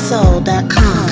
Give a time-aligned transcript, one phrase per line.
[0.00, 1.09] soul.com.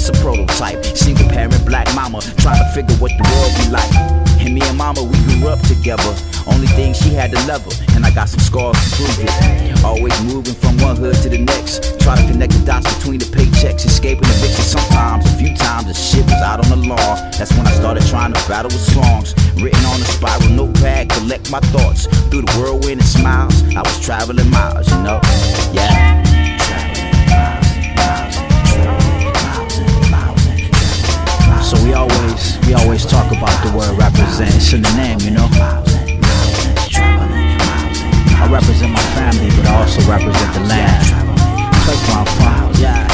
[0.00, 0.84] just a prototype.
[0.84, 3.92] Single parent black mama trying to figure what the world be like.
[4.40, 6.14] And me and mama, we grew up together.
[6.46, 9.84] Only thing she had to love her, and I got some scars to prove it.
[9.84, 12.00] Always moving from one hood to the next.
[12.00, 15.26] Try to connect the dots between the paychecks, escaping eviction sometimes.
[15.26, 17.16] A few times the shit was out on the lawn.
[17.36, 19.34] That's when I started trying to battle with songs.
[19.60, 22.06] Written on a spiral notepad, collect my thoughts.
[22.30, 25.20] Through the whirlwind and smiles, I was traveling miles, you know?
[25.72, 26.29] Yeah.
[31.70, 35.46] So we always, we always talk about the word represents in the name, you know?
[38.34, 41.06] I represent my family, but I also represent the land.
[41.86, 43.06] Place where I'm from, yeah.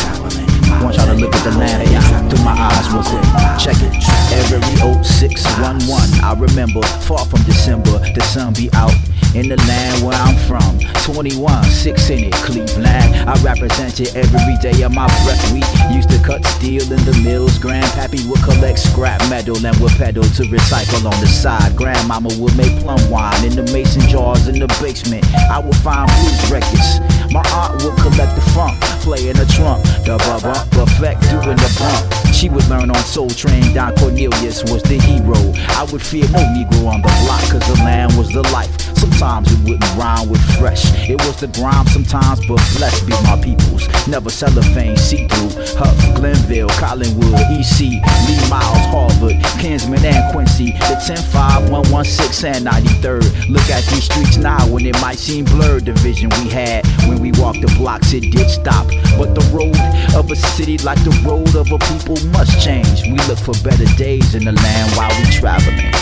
[0.73, 3.29] I want y'all to look at the land yeah, through my eyes real quick.
[3.61, 3.93] Check it.
[4.33, 4.57] Every
[5.05, 8.97] 0611, I remember, far from December, the sun be out.
[9.35, 13.28] In the land where I'm from, 21, 6 in it, Cleveland.
[13.28, 15.52] I represent it every day of my breath.
[15.52, 15.61] We
[15.95, 17.59] used to cut steel in the mills.
[17.59, 21.76] Grandpappy would collect scrap metal and would pedal to recycle on the side.
[21.76, 25.25] Grandmama would make plum wine in the mason jars in the basement.
[25.50, 27.00] I would find blues records.
[27.30, 29.83] My aunt would collect the funk, play in the trunk.
[30.04, 32.25] The bubba, perfect doing the bump.
[32.37, 33.73] She would learn on Soul Train.
[33.73, 35.40] Don Cornelius was the hero.
[35.73, 38.71] I would fear no Negro on the block, cause the land was the life.
[38.95, 40.85] Sometimes it wouldn't rhyme with fresh.
[41.09, 43.88] It was the grime sometimes, but blessed be my peoples.
[44.07, 45.64] Never cellophane, see through.
[45.76, 50.73] Hough, Glenville, Collinwood, EC, Lee Miles, Harvard, Kinsman, and Quincy.
[50.73, 53.49] The 10 5, 116, and 93rd.
[53.49, 55.87] Look at these streets now when it might seem blurred.
[55.87, 58.87] The vision we had when we walked the blocks, it did stop.
[59.16, 59.76] But the road
[60.14, 63.02] of a city, like the road of a people, must change.
[63.02, 65.92] We look for better days in the land while we traveling.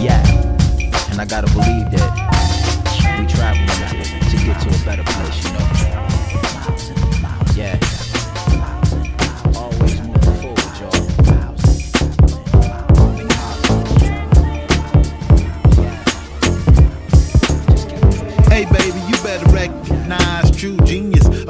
[0.00, 0.22] Yeah.
[1.10, 6.11] And I gotta believe that we traveling to get to a better place, you know.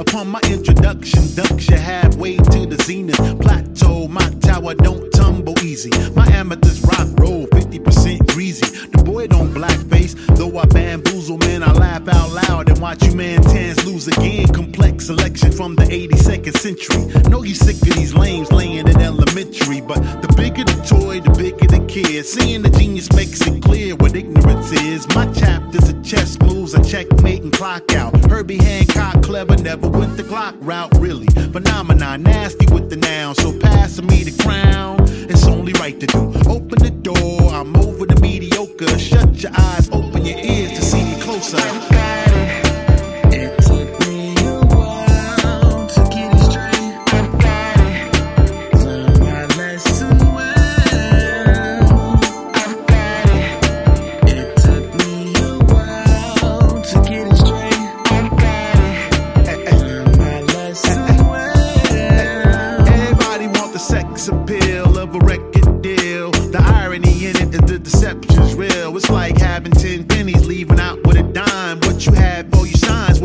[0.07, 3.17] Upon my introduction, dunks you halfway to the zenith.
[3.39, 5.91] Plateau, my tower don't tumble easy.
[6.13, 8.87] My amethyst rock roll 50% greasy.
[8.89, 13.15] The boy don't blackface, though I bamboozle, man, I laugh out loud and watch you
[13.15, 14.47] man tens lose again.
[14.49, 17.29] Complex selection from the 82nd century.
[17.29, 21.31] Know you sick of these lames laying in elementary, but the bigger the toy, the
[21.31, 22.25] bigger the kid.
[22.25, 25.07] Seeing the genius makes it clear what ignorance is.
[25.15, 28.13] My chapters of chess moves, a checkmate clock out.
[28.29, 31.27] Herbie Hancock, clever, never went the clock route, really.
[31.27, 34.97] Phenomenon, nasty with the noun, so passing me the crown.
[35.29, 36.33] It's only right to do.
[36.49, 38.99] Open the door, I'm over the mediocre.
[38.99, 41.92] Shut your eyes, open your ears to see me closer.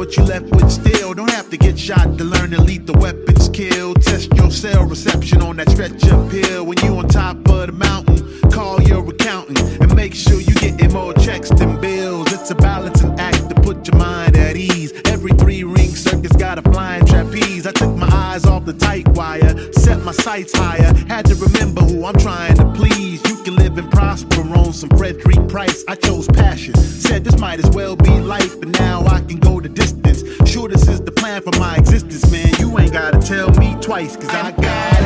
[0.09, 1.13] What you left with still.
[1.13, 3.93] Don't have to get shot to learn to lead the weapons kill.
[3.95, 6.65] Test your cell reception on that stretch uphill.
[6.65, 8.19] When you on top of the mountain,
[8.51, 12.33] call your accountant and make sure you getting more checks than bills.
[12.33, 14.95] It's a balancing act to put your mind at ease.
[15.07, 17.67] Every three ring circus got a flying trapeze.
[17.67, 20.95] I took my eyes off the tight wire, set my sights higher.
[21.09, 23.21] Had to remember who I'm trying to please.
[23.29, 25.85] You can live and prosper on some Frederick Price.
[25.87, 26.75] I chose passion.
[26.77, 29.69] Said this might as well be life, but now I can go the
[32.79, 34.98] ain't gotta tell me twice, cause I got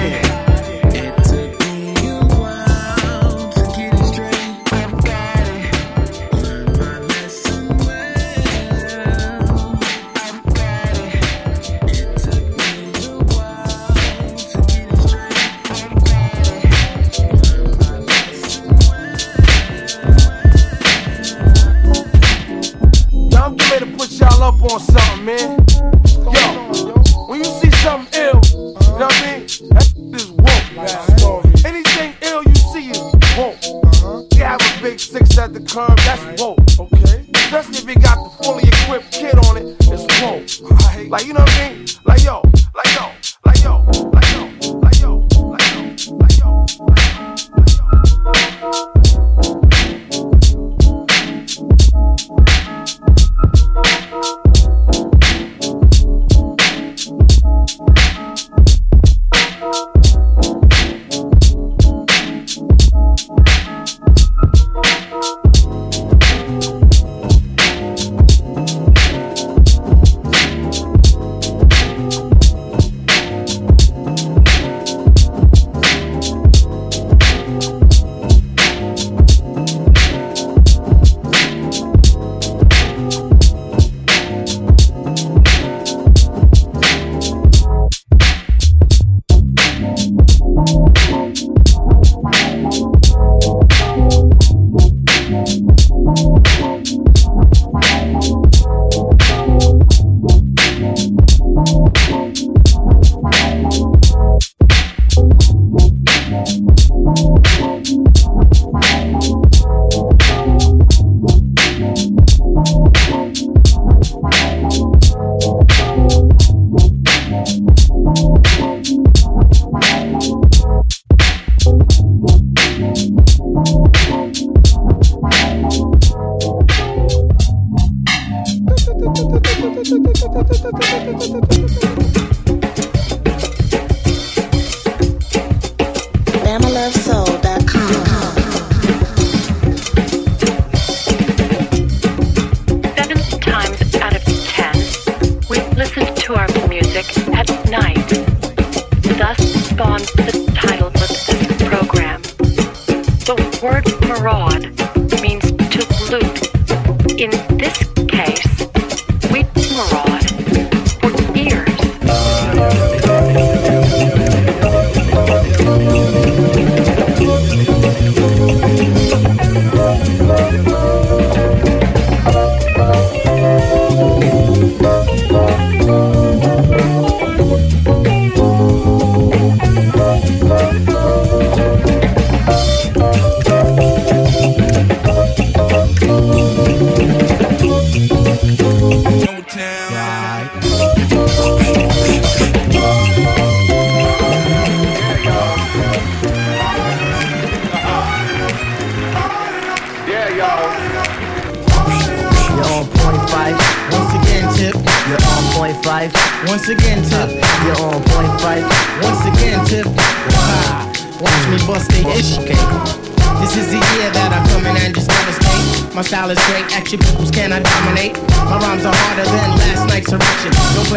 [154.22, 154.81] abroad.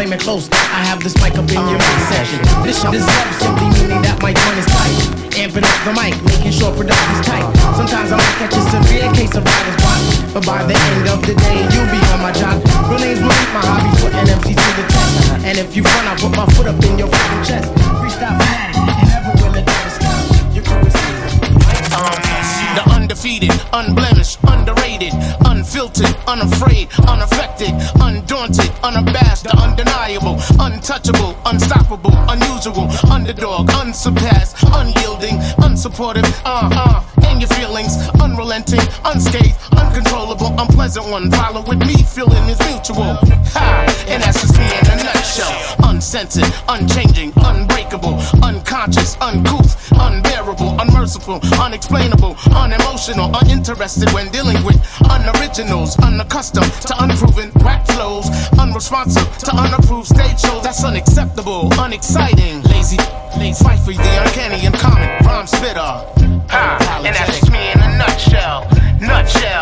[0.04, 2.42] Close, I have this mic up in your midsection.
[2.66, 4.92] This shit is love simply meaning that my joint is tight.
[5.40, 7.48] Amping up the mic, making sure production's tight.
[7.78, 10.02] Sometimes I might catch a severe case of writer's block.
[10.36, 12.60] But by the end of the day, you'll be on my job.
[12.92, 15.46] Real name's Malik, my hobby, putting MCs to the test.
[15.48, 17.70] And if you front, I put my foot up in your fucking chest.
[17.96, 20.20] Freestyle fanatic, and never will it ever stop.
[20.52, 20.96] Your crew is
[22.76, 25.14] the undefeated, unblemished, underrated,
[25.46, 29.25] unfiltered, unafraid, unaffected, undaunted, unabashed,
[30.60, 40.54] untouchable, unstoppable, unusual, underdog, unsurpassed, unyielding, unsupportive, uh uh, and your feelings, unrelenting, unscathed, uncontrollable,
[40.58, 41.30] unpleasant one.
[41.30, 43.16] Follow with me, feeling is mutual.
[43.54, 44.04] Ha!
[44.08, 45.90] And that's just me in a nutshell.
[45.90, 49.65] Uncensored, unchanging, unbreakable, unconscious, uncouth,
[51.28, 54.76] unexplainable, unemotional, uninterested when dealing with
[55.10, 60.62] unoriginals, unaccustomed to unproven rap flows, unresponsive to unapproved stage shows.
[60.62, 62.98] That's unacceptable, unexciting, lazy,
[63.36, 65.80] lazy, fight for the uncanny, uncommon, rhyme spitter.
[66.48, 67.02] Ha!
[67.04, 68.68] And that's just me in a nutshell,
[69.00, 69.55] nutshell,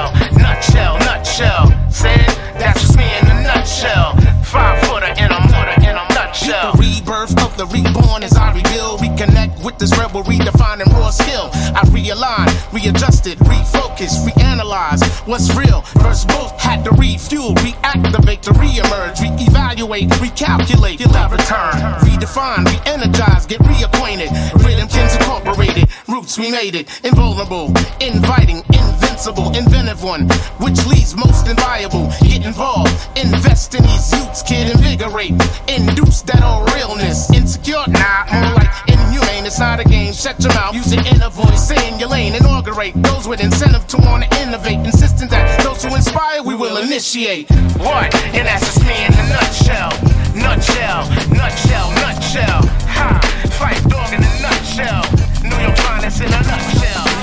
[9.84, 11.50] this rebel, redefining raw skill.
[11.52, 15.82] I realign, readjusted, refocus, reanalyze what's real.
[16.00, 21.76] First both had to refuel, reactivate to reemerge, reevaluate, recalculate, till I return.
[22.00, 24.30] Redefine, re-energize, get reacquainted.
[24.64, 25.73] Rhythm kins incorporated,
[26.08, 27.68] roots we made it, invulnerable,
[28.00, 32.10] inviting, invincible inventive one, which leads most inviable.
[32.22, 35.32] Get involved, invest in these youths, kid, invigorate,
[35.68, 37.30] induce that all realness.
[37.32, 39.46] Insecure, nah, more like inhumane.
[39.46, 40.12] It's not a game.
[40.12, 43.86] Shut your mouth, use your inner voice, stay in your lane, inaugurate those with incentive
[43.88, 47.50] to want to innovate, insisting that those who inspire we will initiate.
[47.78, 48.14] What?
[48.34, 49.90] And that's just me in a nutshell.
[50.34, 52.60] Nutshell, nutshell, nutshell.
[52.90, 53.20] Ha!
[53.58, 55.23] Fight dog in a nutshell.
[55.44, 57.13] New York finest in a nutshell.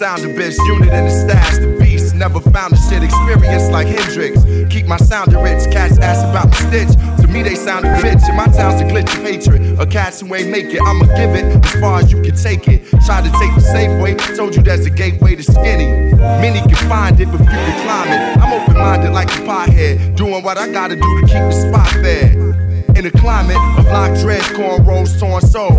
[0.00, 0.56] Sound abyss.
[0.66, 2.14] Unit in the stash, the beast.
[2.14, 4.42] Never found a shit experience like Hendrix.
[4.72, 5.70] Keep my sound rich.
[5.70, 6.92] Cats ask about my stitch.
[7.20, 8.24] To me, they sound a bitch.
[8.26, 9.78] And my town's a glitch of hatred.
[9.78, 10.80] A cats who ain't make it.
[10.80, 12.88] I'ma give it as far as you can take it.
[13.04, 14.14] Try to take the safe way.
[14.36, 16.16] Told you there's a gateway to skinny.
[16.16, 18.42] Many can find it, but few can climb it.
[18.42, 20.16] I'm open minded like a pothead.
[20.16, 22.69] Doing what I gotta do to keep the spot fed.
[23.00, 25.72] In a climate of locked dreads, cornrows, torn souls,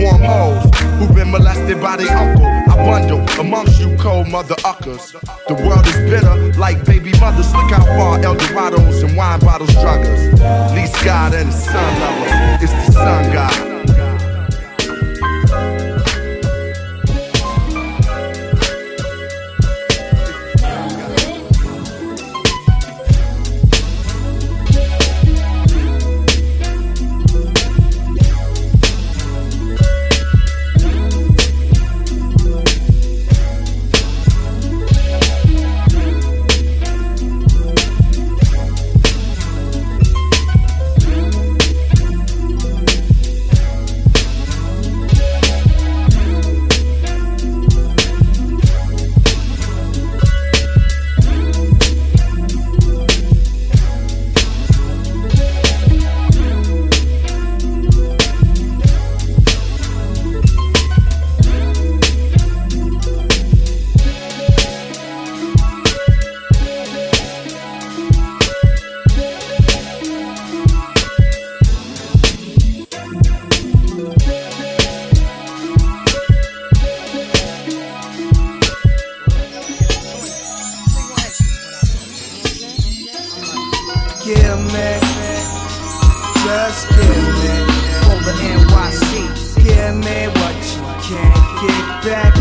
[0.00, 0.62] warm hoes
[1.00, 2.46] who've been molested by their uncle.
[2.46, 5.10] I bundle amongst you cold mother uckers.
[5.48, 7.52] The world is bitter like baby mothers.
[7.52, 10.72] Look how far El Dorados and wine bottles drug us.
[10.72, 12.62] Least God and the sun lovers.
[12.62, 14.07] It's the sun god.
[92.08, 92.37] Back,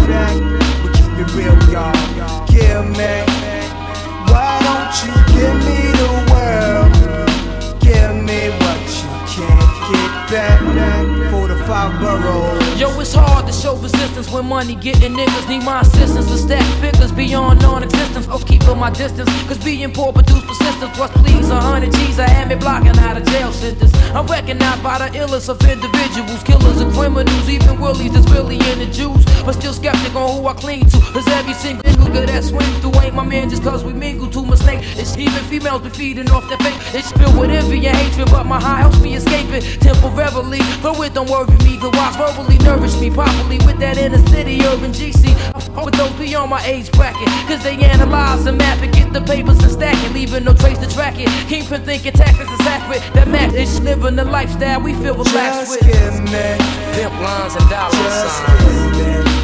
[13.78, 18.28] persistence when money getting niggas need my assistance to stack figures beyond non-existence.
[18.30, 20.96] Oh, keeping my distance, cause being poor produce persistence.
[20.96, 23.94] Plus, please, a hundred G's, I am me blocking out of jail sentence.
[24.14, 28.80] I'm recognized by the illest of individuals, killers and criminals, even willies that's really in
[28.80, 29.24] the Jews.
[29.46, 33.00] But still skeptic on who I cling to, cause every single nigga that swim through
[33.02, 34.80] ain't my man just cause we mingle too much snake.
[34.98, 36.76] It's even females be feeding off that fake.
[36.94, 40.60] It's filled with envy and hatred, but my high helps me escaping temporarily.
[40.82, 44.62] But it don't worry me, the wise verbally nourish me properly with that inner city
[44.66, 45.36] urban GC.
[45.84, 49.60] With those beyond my age bracket, cause they analyze and map it, get the papers
[49.60, 51.30] and stack it, leaving no trace to track it.
[51.48, 53.02] Keep from thinking tactics are sacred.
[53.14, 55.94] that match is living the lifestyle we feel relaxed Just with.
[55.94, 56.58] Give me.
[56.94, 59.37] Pimp lines and dollar Just signs.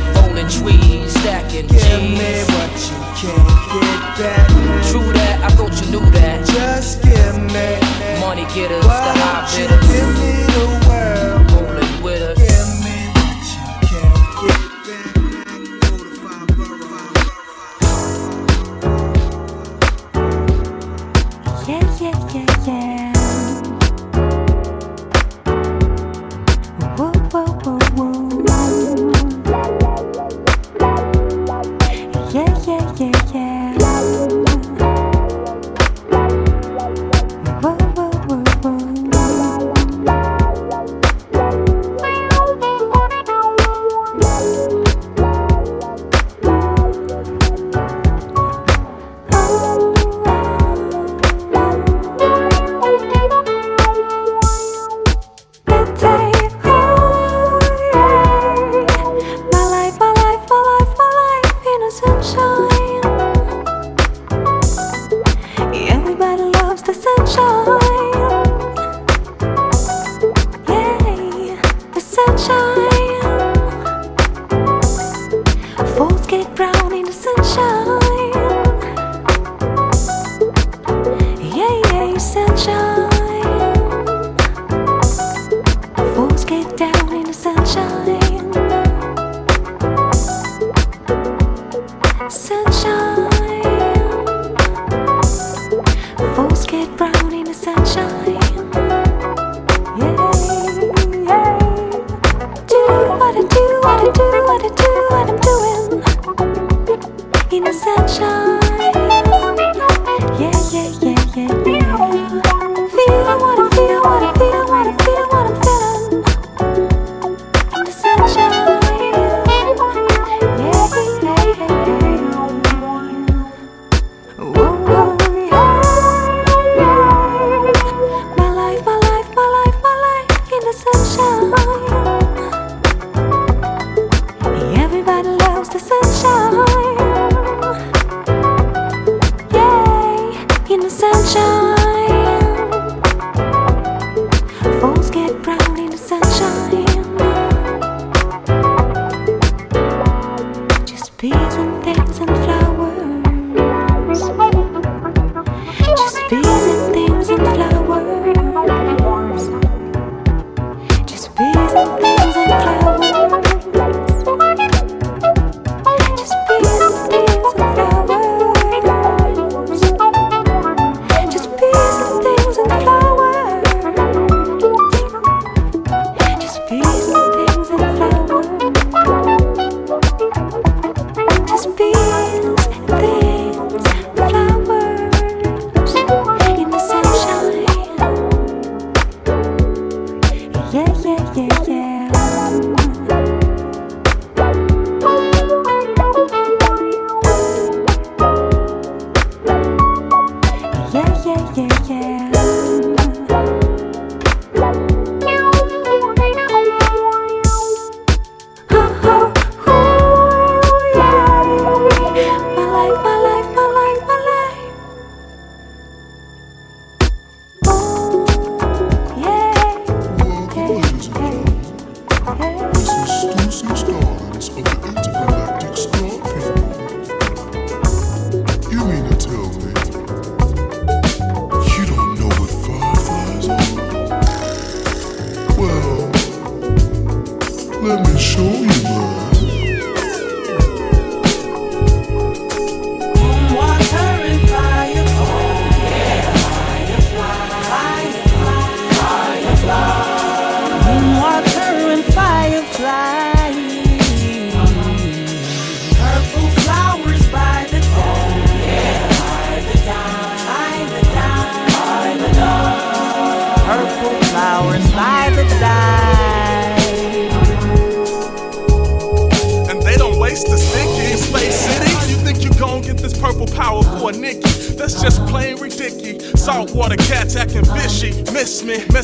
[0.49, 2.19] Throwing tweets, stacking Give G's.
[2.19, 4.47] me what you can't get back.
[4.91, 6.45] True that, I thought you knew that.
[6.45, 10.82] Just give me money getters, the high bidders.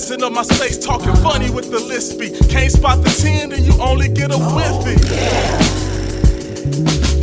[0.09, 2.29] Messing my space, talking funny with the lispy.
[2.49, 5.88] Can't spot the 10, then you only get a whiffy.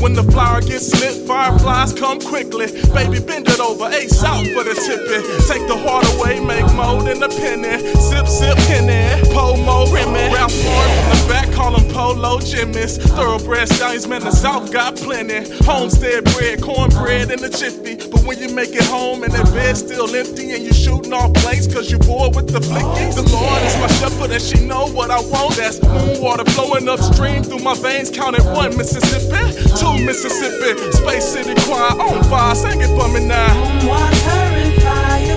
[0.01, 2.67] When the flower gets lit, fireflies come quickly.
[2.93, 5.21] Baby, bend it over, ace out for the tippy.
[5.49, 7.79] Take the heart away, make more than a penny.
[7.99, 10.35] Sip, sip, penny, Pomo, Remy.
[10.35, 12.99] Ralph Lauren from the back, call them Polo Jimmys.
[13.17, 15.49] Thoroughbred stallions, man, the South got plenty.
[15.65, 17.97] Homestead bread, cornbread, and the jiffy.
[18.11, 21.33] But when you make it home and that bed's still empty and you shooting off
[21.43, 24.87] blanks cause you bored with the flicky, the Lord is my shepherd and she know
[24.89, 25.57] what I want.
[25.57, 25.81] That's
[26.21, 28.11] water flowing upstream through my veins.
[28.11, 29.36] Counted one Mississippi,
[29.78, 32.55] two Mississippi, Space City choir on fire.
[32.55, 33.55] Sing it for me now.
[33.87, 34.30] Water
[34.62, 35.37] and fire.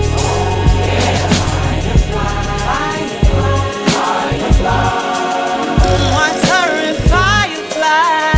[6.12, 8.29] Water and firefly.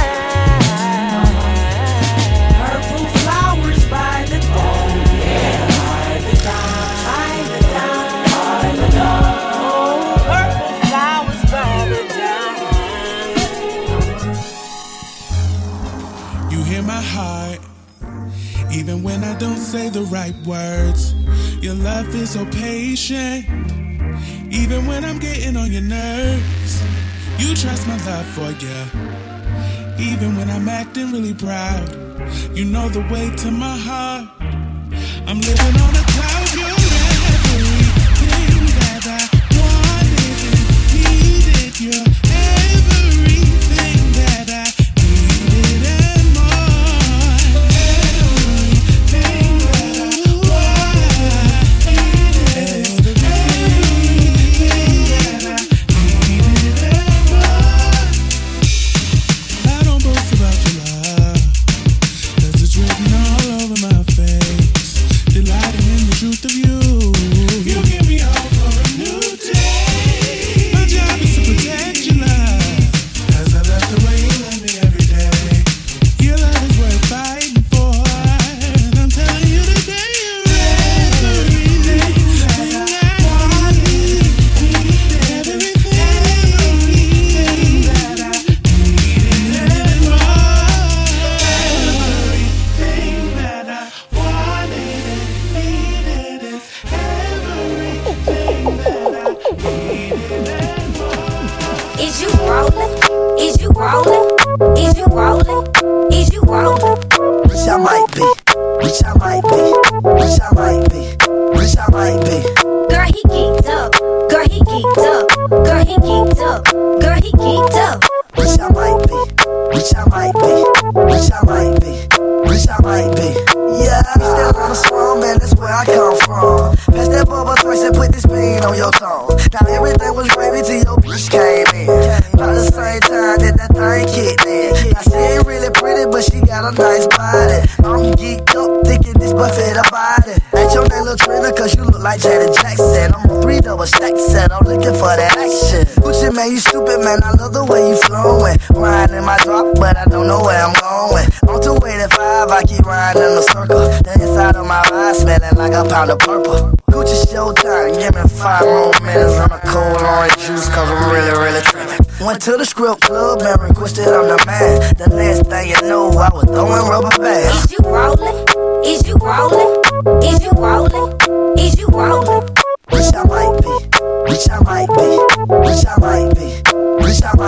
[19.13, 21.13] When I don't say the right words.
[21.61, 23.45] Your love is so patient,
[24.51, 26.73] even when I'm getting on your nerves.
[27.39, 28.79] You trust my love for you,
[30.11, 31.89] even when I'm acting really proud.
[32.57, 34.29] You know the way to my heart.
[35.29, 36.49] I'm living on a cloud.
[36.59, 36.79] You're
[37.35, 39.23] everything that I
[39.59, 40.37] wanted
[40.95, 41.75] needed.
[41.85, 42.22] You're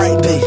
[0.04, 0.40] Wish I might be.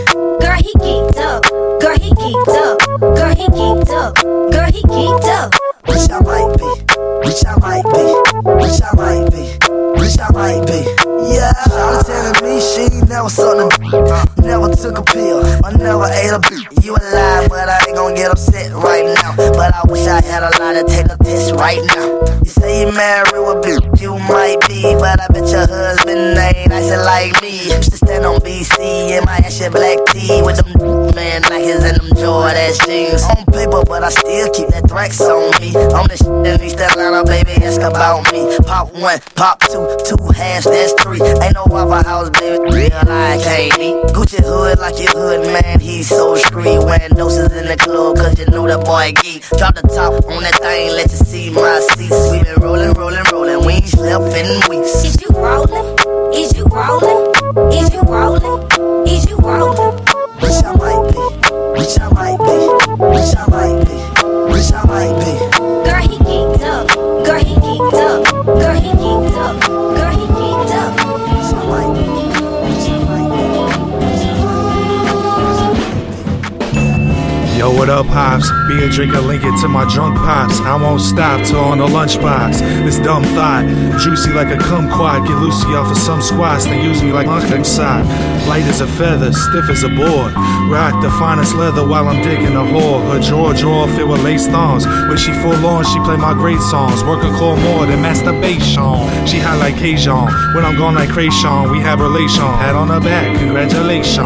[0.46, 1.44] Girl, he geeked up.
[1.82, 2.80] Girl, he geeked up.
[3.00, 4.16] Girl, he geeked up.
[4.16, 5.54] Girl, he geeked up.
[5.88, 7.28] Wish I might be.
[7.28, 8.52] Wish I might be.
[8.54, 9.67] Wish I might be.
[10.08, 10.88] Wish I might be.
[11.36, 16.08] Yeah, Shawty telling me she never saw the uh, Never took a pill or never
[16.08, 16.64] ate a beat.
[16.82, 19.36] You a lie, but I ain't gon' get upset right now.
[19.36, 22.24] But I wish I had a lot to take a test right now.
[22.40, 26.70] You say you married with bitch, you might be, but I bet your husband ain't
[26.70, 27.68] nice like me.
[27.76, 28.80] Used to stand on BC
[29.12, 30.88] in my Asher black tee with them
[31.18, 33.24] man Nikes and them Jordan jeans.
[33.24, 35.74] On paper, but I still keep that Thrax on me.
[35.98, 38.46] I'm the shit in East Atlanta, baby, ask about me.
[38.70, 41.22] Pop one, pop two, Two hands, that's three.
[41.22, 42.60] Ain't no Waffle House, baby.
[42.76, 44.08] Real like KD.
[44.12, 45.80] Gucci hood like your hood, man.
[45.80, 46.80] He's so street.
[46.80, 49.44] Wearing doses in the club, cause you know the boy geek.
[49.58, 52.32] Drop the top on that thing, let you see my seats.
[52.32, 53.66] We been rolling, rolling, rolling.
[53.66, 55.04] We ain't slept in weeks.
[55.04, 55.86] Is you rolling?
[56.34, 57.74] Is you rolling?
[57.74, 59.08] Is you rolling?
[59.08, 59.96] Is you rolling?
[60.42, 61.20] Wish I might be.
[61.80, 62.58] Wish I might be.
[63.04, 63.98] Wish I might be.
[64.54, 65.34] Wish I might be.
[65.88, 66.88] Girl, he geeked up.
[67.26, 67.57] Girl, he
[77.62, 78.50] pops.
[78.68, 80.60] Beer drinker, link it to my drunk pops.
[80.60, 82.60] I won't stop till on the lunchbox.
[82.86, 83.66] This dumb thought,
[84.00, 85.28] juicy like a kumquat.
[85.28, 88.06] Get Lucy off of some squats, they use me like Uncle side.
[88.48, 90.34] Light as a feather, stiff as a board.
[90.70, 93.00] Rock the finest leather while I'm digging a hole.
[93.02, 94.86] Her drawer drawer filled with lace thongs.
[94.86, 97.04] When she forlorn, she play my great songs.
[97.04, 99.28] Work a core more than masturbation.
[99.28, 100.28] She hot like Cajun.
[100.54, 102.44] When I'm gone like Kreayshawn, we have relation.
[102.44, 104.18] Hat on her back, congratulations.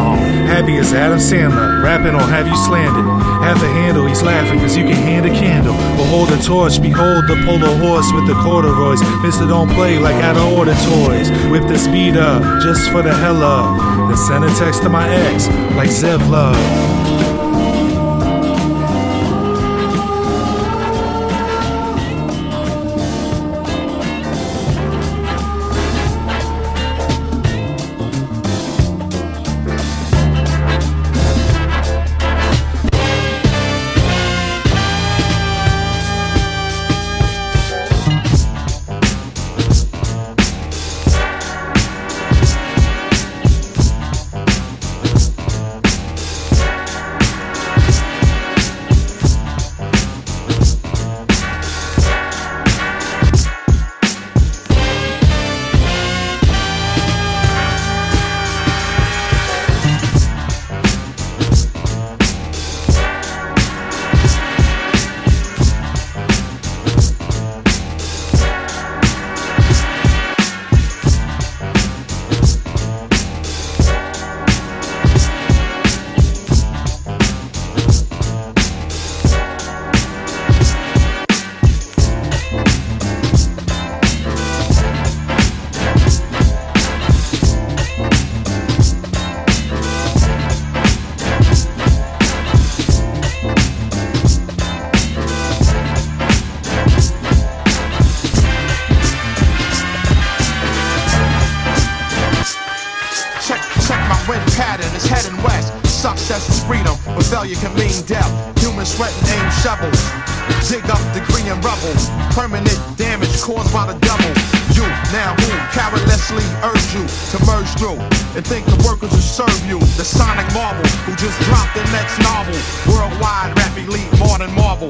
[0.48, 1.82] Happy as Adam Sandler.
[1.82, 3.21] Rapping or have you slandered?
[3.42, 5.74] Have the handle, he's laughing cause you can hand a candle.
[5.96, 9.00] Behold a torch, behold the polar horse with the corduroys.
[9.22, 11.30] Mister don't play like out of order toys.
[11.50, 14.08] Whip the speed up, just for the hell of.
[14.08, 17.31] Then send a text to my ex, like Zev Love.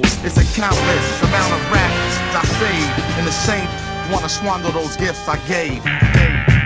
[0.00, 3.68] It's a countless amount of raps I saved, and the same
[4.10, 6.61] wanna squander those gifts I gave.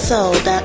[0.00, 0.59] BamaLoveSoul.com.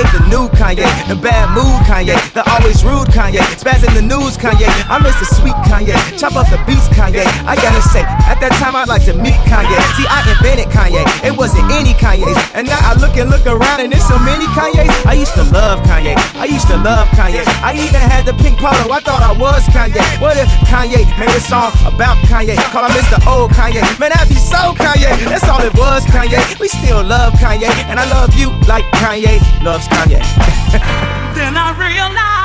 [0.00, 0.88] The new Kanye.
[1.08, 2.16] The bad mood Kanye.
[2.32, 2.82] The always
[3.20, 3.44] Kanye.
[3.60, 4.64] Spaz in the news Kanye.
[4.88, 5.92] I miss the sweet Kanye.
[6.16, 7.20] Chop up the beats Kanye.
[7.44, 9.76] I gotta say, at that time I'd like to meet Kanye.
[10.00, 11.04] See, I invented Kanye.
[11.20, 12.32] It wasn't any Kanye's.
[12.56, 14.88] And now I look and look around and there's so many Kanye's.
[15.04, 16.16] I used to love Kanye.
[16.40, 17.44] I used to love Kanye.
[17.60, 18.88] I even had the pink polo.
[18.88, 20.00] I thought I was Kanye.
[20.16, 22.56] What if Kanye made a song about Kanye?
[22.72, 23.20] Call him Mr.
[23.28, 23.84] Old Kanye.
[24.00, 25.12] Man, that'd be so Kanye.
[25.28, 26.40] That's all it was, Kanye.
[26.56, 27.68] We still love Kanye.
[27.92, 30.24] And I love you like Kanye loves Kanye.
[31.36, 32.39] Then I realized,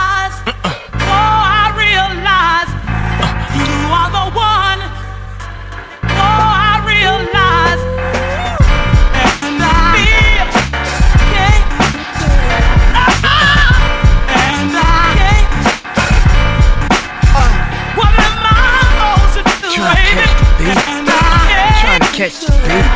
[22.16, 22.88] catch the beat.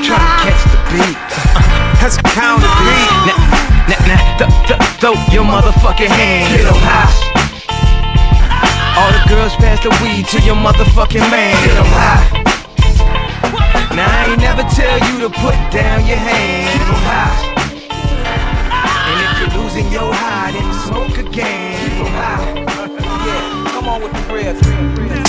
[0.00, 1.18] Trying to catch the beat.
[2.00, 3.10] That's a counter beat.
[3.28, 3.36] Now,
[3.84, 6.56] now, now, th- th- throw your motherfucking hand.
[6.56, 7.12] Get 'em high.
[8.98, 11.52] All the girls pass the weed to your motherfucking man.
[11.66, 12.24] Get 'em high.
[13.94, 16.78] Now I ain't never tell you to put down your hand.
[16.78, 17.36] Get 'em high.
[19.08, 21.76] And if you're losing your high, then smoke again.
[21.90, 22.54] Keep 'em high.
[23.28, 25.27] Yeah, come on with the breath.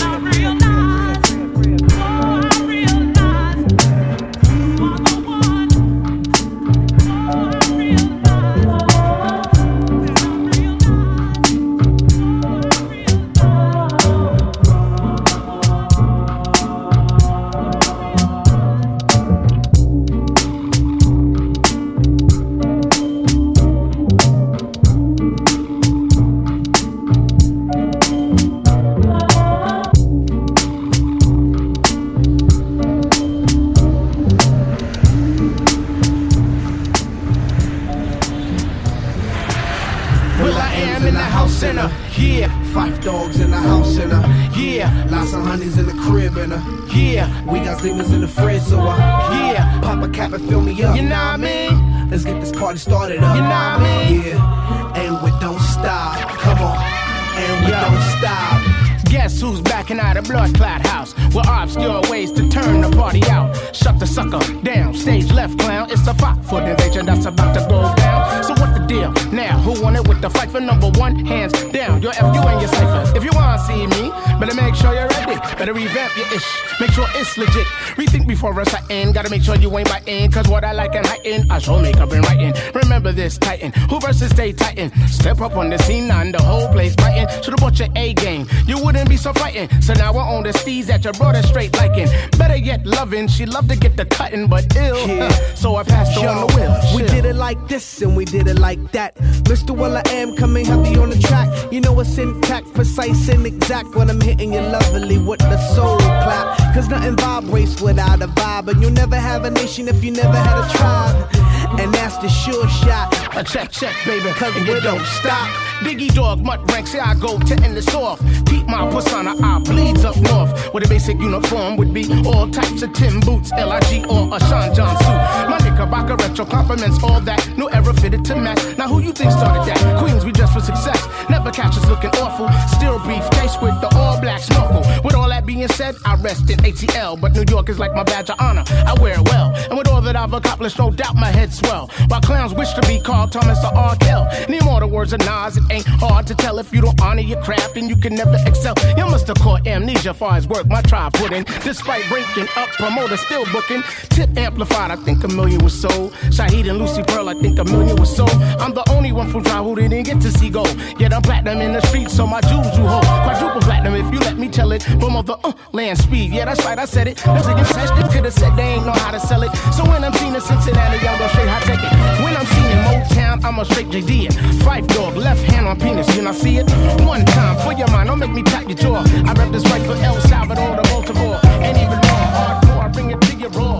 [78.49, 79.13] Before us I end.
[79.13, 80.31] Gotta make sure you ain't biting.
[80.31, 82.53] Cause what I like and heighten, I show makeup and writing.
[82.99, 83.71] Remember this Titan.
[83.89, 84.91] Who versus stay Titan?
[85.07, 87.29] Step up on the scene and the whole place biting.
[87.41, 88.45] Should've bought your A game.
[88.67, 89.81] You wouldn't be so frightened.
[89.81, 92.09] So now we're on the steez that you brought her straight liking.
[92.37, 93.29] Better yet, loving.
[93.29, 95.07] She loved to get the cutting, but ill.
[95.07, 95.27] Yeah.
[95.27, 96.77] Uh, so I passed her on the wheel.
[96.93, 99.15] We did it like this and we did it like that.
[99.47, 99.71] Mr.
[99.71, 101.47] Well, I am coming heavy on the track.
[101.71, 105.97] You know it's intact, precise and exact when I'm hitting you lovely with the soul
[105.99, 106.73] clap.
[106.73, 108.67] Cause nothing vibrates without a vibe.
[108.67, 111.38] And you'll never have a nation if you never had a tribe.
[111.79, 113.07] And that's the sure shot.
[113.37, 115.47] A check, check, baby, cause we don't stop.
[115.79, 118.19] Biggie dog, mud rank, here I go to end this off.
[118.47, 120.48] Keep my persona, I bleeds up north.
[120.73, 124.73] With a basic uniform would be all types of Tim boots, LIG or a Sean
[124.75, 125.49] John suit.
[125.49, 127.57] My knickerbocker retro compliments, all that.
[127.57, 128.77] No ever fitted to match.
[128.77, 129.99] Now who you think started that?
[129.99, 131.07] Queens, we just for success.
[131.29, 132.49] Never catch us looking awful.
[132.77, 134.83] Still briefcase with the all black snorkel.
[135.03, 137.19] With all that being said, I rest in ATL.
[137.19, 138.63] But New York is like my badge of honor.
[138.67, 139.53] I wear it well.
[139.69, 141.89] And with all that I've accomplished, no doubt my head swell.
[142.09, 143.95] While clowns wish to be called Thomas or R.
[143.95, 144.29] Kell.
[144.47, 147.21] Need more the words of Nas, it ain't hard to tell if you don't honor
[147.21, 148.75] your craft and you can never excel.
[148.97, 151.43] You must have caught amnesia far as work my tribe put in.
[151.63, 153.81] Despite breaking up, promoter still booking.
[154.09, 156.11] Tip amplified, I think a million was sold.
[156.35, 158.31] Shaheed and Lucy Pearl, I think a million was sold.
[158.59, 160.75] I'm the only one from tribe who didn't get to see gold.
[160.99, 163.05] Yet I'm platinum in the streets, so my jewels you hold.
[163.05, 164.83] Quadruple platinum if you let me tell it.
[164.83, 167.25] From of the uh, land speed, yeah, that's right, I said it.
[167.25, 169.51] Music and sex, they could have said they ain't know how to sell it.
[169.75, 172.23] So when I'm seen in Cincinnati, I'm gonna straight high take it.
[172.23, 174.27] When I'm seen in Motown, I'm a straight JD.
[174.63, 176.69] Phife Dawg, left hand on penis, you not see it?
[177.05, 179.03] One time for your mind, don't make me tap your jaw.
[179.27, 181.39] I rep this right for El Salvador to Baltimore.
[181.43, 183.79] And even more hardcore, I bring it to raw.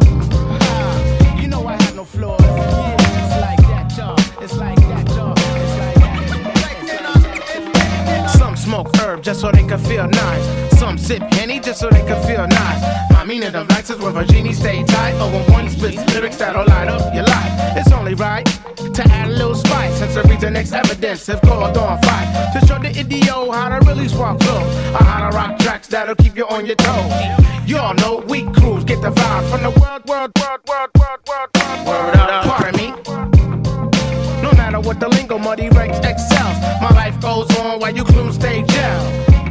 [1.42, 2.40] You know I no flaws.
[2.42, 2.50] It's
[3.42, 4.44] like that, y'all.
[4.44, 5.36] It's like that, y'all.
[8.28, 10.80] Some smoke herb just so they can feel nice.
[10.80, 13.09] Some sip henny just so they can feel nice.
[13.20, 15.14] My meaning of nights is when Virginia stay tight.
[15.20, 17.52] When one spits lyrics that'll light up your life.
[17.76, 20.00] It's only right to add a little spice.
[20.00, 22.54] Since I the next evidence, have called on fight.
[22.54, 24.62] To show the idiot how to really swap flow.
[24.94, 27.12] Or how to rock tracks that'll keep you on your toes.
[27.68, 31.50] Y'all know weak crews get the vibe from the world, world, world, world, world, world,
[31.58, 32.46] world, word up.
[32.46, 32.92] Pardon me.
[34.42, 36.58] No matter what the lingo, Muddy Rex excels.
[36.82, 39.02] My life goes on while you crew stay jail.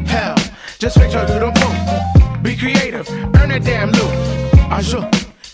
[0.07, 0.37] Hell,
[0.79, 2.18] just make sure you don't move.
[2.49, 4.11] Be creative, earn a damn loot.
[4.73, 5.07] I sure,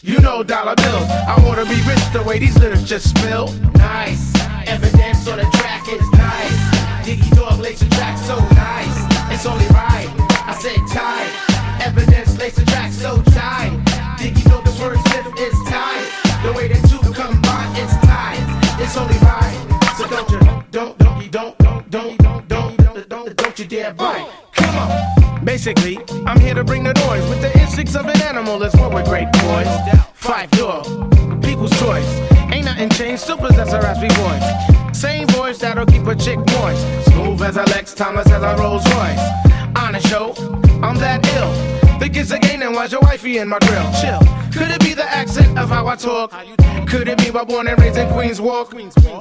[0.02, 1.10] you know dollar bills.
[1.10, 3.52] I wanna be rich the way these lyrics just spill.
[3.74, 4.32] Nice,
[4.68, 6.60] evidence on the track is nice.
[7.04, 9.34] Diggy dog lays the track so nice.
[9.34, 9.93] It's only right.
[27.84, 28.58] Instincts of an animal.
[28.58, 29.66] That's what we're great boys.
[30.18, 32.06] Phife Dawg, people's choice.
[32.50, 34.98] Ain't nothing changed, still possess a raspy voice.
[34.98, 37.10] Same voice that'll keep a chick moist.
[37.10, 39.20] Smooth as a Lex, timeless as a Rolls Royce.
[39.76, 40.32] honest, yo.
[40.82, 41.83] I'm that ill.
[42.14, 43.90] Think it's a game, then why's your wifey in my grill?
[44.00, 44.20] Chill.
[44.52, 46.30] Could it be the accent of how I talk?
[46.86, 48.72] Could it be my born and raised in Queens Walk?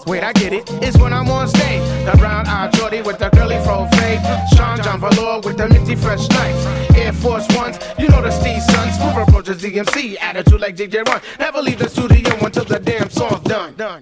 [0.06, 0.72] Wait, I get it.
[0.74, 1.82] It's when I'm on stage.
[2.06, 4.20] The brown eyed shorty with the curly fro fade.
[4.56, 6.96] Sean John Valor with the minty fresh nights.
[6.96, 8.96] Air Force Ones, you know the Steve Sons.
[8.96, 10.22] Smooth approaches DMC.
[10.22, 11.20] Attitude like DJ Run.
[11.40, 13.74] Never leave the studio until the damn song's done.
[13.74, 14.02] done.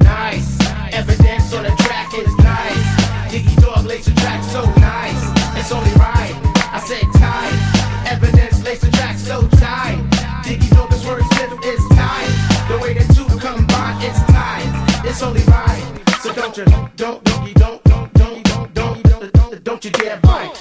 [0.00, 0.60] Nice.
[0.92, 3.32] Evidence on the track is nice.
[3.32, 5.58] Diggy Dog lace the track so nice.
[5.58, 6.41] It's only right.
[6.92, 8.04] Said tight.
[8.06, 9.96] Evidence lace the track so tight.
[10.44, 12.28] Diggy Dog is wordsmith is tight.
[12.68, 15.00] The way the two combine is tight.
[15.02, 15.82] It's only right.
[16.20, 20.51] So don't you, don't, don't, don't, don't, don't, don't, don't, don't, don't you dare bite.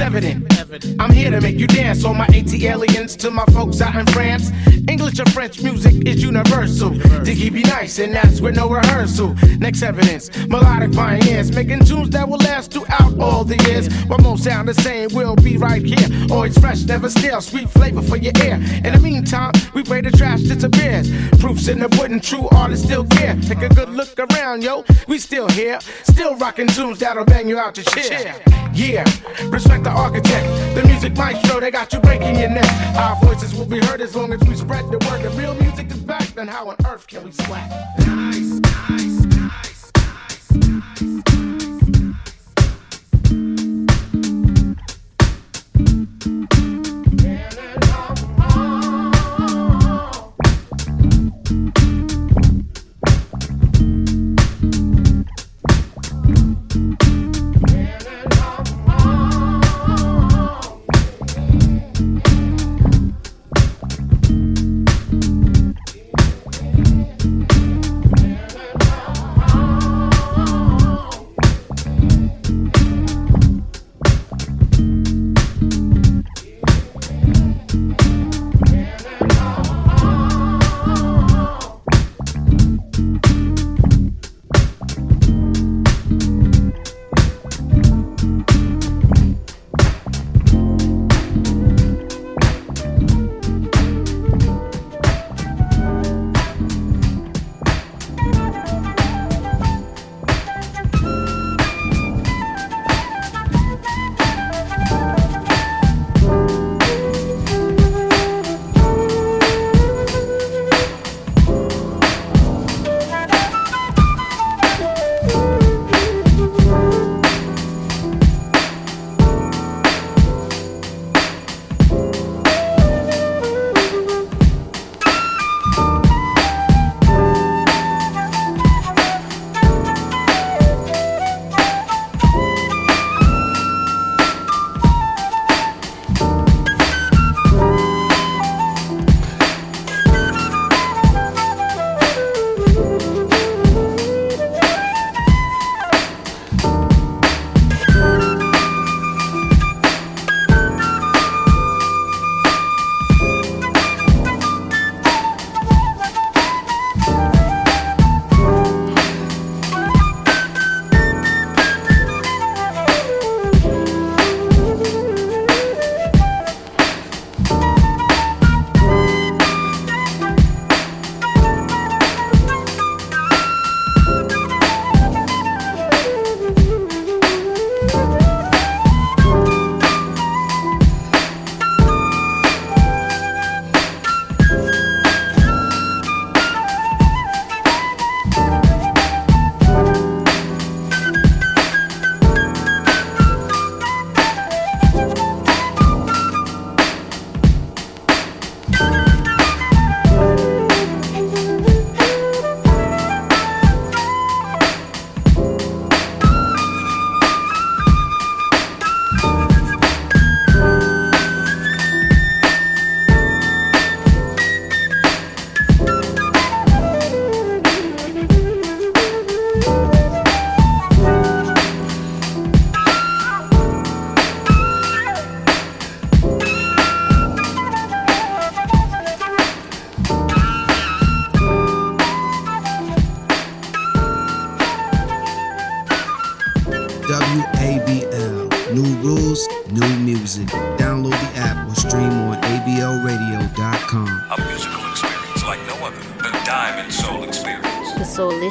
[0.00, 0.50] Evident.
[0.98, 2.04] I'm here to make you dance.
[2.04, 4.50] All my AT aliens to my folks out in France.
[4.88, 6.90] English or French music is universal.
[6.90, 9.34] Diggy be nice, and that's with no rehearsal.
[9.58, 13.92] Next evidence, melodic pioneers making tunes that will last throughout all the years.
[14.04, 16.08] What most sound the same will be right here.
[16.30, 18.54] Always fresh, never stale, sweet flavor for your ear.
[18.54, 21.10] In the meantime, we pray the trash disappears.
[21.38, 23.36] Proofs in the pudding, true artists still care.
[23.42, 24.84] Take a good look around, yo.
[25.08, 28.40] We still here, still rocking tunes that'll bang you out your chair.
[28.72, 29.04] Yeah,
[29.44, 31.60] respect the architect, the music maestro.
[31.60, 32.70] They got you breaking your neck.
[32.96, 35.22] Our voices will be heard as long as we spread the word.
[35.22, 36.28] The real music is back.
[36.28, 37.70] Then how on earth can we slack?
[37.98, 38.99] Nice, nice, nice.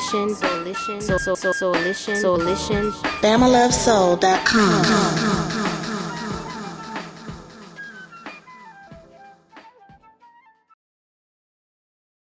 [0.10, 2.92] Soulition, Soulition, so so so Soulition, Soulition.
[3.22, 5.39] BamaLoveSoul.com.